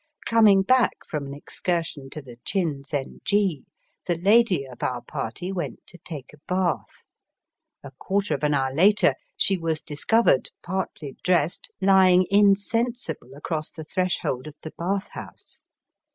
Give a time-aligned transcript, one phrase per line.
[0.25, 3.65] Coming back from an excursion to the Chin zen ji,
[4.07, 7.03] the lady of our party went to take a bath.
[7.83, 13.83] A quarter of an hour later she was discovered, partly dressed, lying insensible across the
[13.83, 15.61] threshold of the bath house.